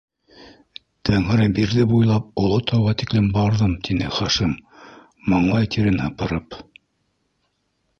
Тәңребирҙе 1.09 1.85
буйлап, 1.91 2.33
Оло 2.45 2.59
тауға 2.73 2.95
тиклем 3.03 3.29
барҙым,- 3.37 3.77
тине 3.91 4.11
Хашим, 4.19 4.59
маңлай 5.37 5.75
тирен 5.77 6.05
һыпырып. 6.09 6.63